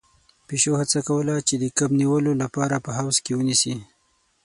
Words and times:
پيشو 0.47 0.73
هڅه 0.81 0.99
کوله 1.09 1.35
چې 1.47 1.55
د 1.61 1.65
کب 1.77 1.89
نيولو 1.99 2.31
لپاره 2.43 2.75
په 2.85 2.91
حوض 2.97 3.17
کې 3.25 3.31
ونيسي. 3.37 3.75